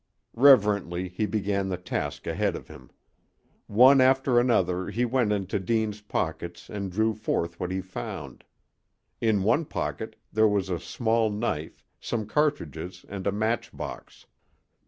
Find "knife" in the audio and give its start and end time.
11.29-11.85